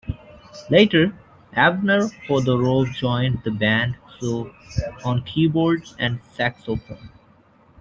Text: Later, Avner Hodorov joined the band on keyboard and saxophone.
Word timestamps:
Later, 0.71 1.15
Avner 1.53 2.11
Hodorov 2.25 2.91
joined 2.95 3.43
the 3.43 3.51
band 3.51 3.97
on 5.05 5.21
keyboard 5.25 5.83
and 5.99 6.19
saxophone. 6.33 7.11